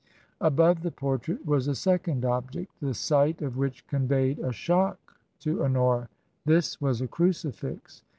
Above 0.39 0.81
the 0.81 0.89
portrait 0.89 1.45
was 1.45 1.67
a 1.67 1.75
second 1.75 2.25
object, 2.25 2.71
the 2.81 2.91
sight 2.91 3.43
of 3.43 3.55
which 3.55 3.85
conveyed 3.85 4.39
a 4.39 4.51
shock 4.51 5.19
to 5.37 5.63
Honora. 5.63 6.09
This 6.43 6.81
was 6.81 7.01
a 7.01 7.07
cru 7.07 7.29
cifix. 7.29 8.01